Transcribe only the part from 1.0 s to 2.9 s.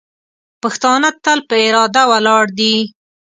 تل په اراده ولاړ دي.